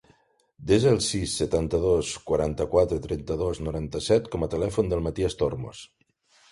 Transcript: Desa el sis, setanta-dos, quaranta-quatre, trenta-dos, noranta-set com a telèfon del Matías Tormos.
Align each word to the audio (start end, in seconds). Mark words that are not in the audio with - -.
Desa 0.69 0.87
el 0.95 1.01
sis, 1.07 1.35
setanta-dos, 1.41 2.15
quaranta-quatre, 2.31 2.99
trenta-dos, 3.05 3.63
noranta-set 3.69 4.35
com 4.37 4.49
a 4.49 4.53
telèfon 4.57 4.93
del 4.95 5.07
Matías 5.11 5.41
Tormos. 5.45 5.89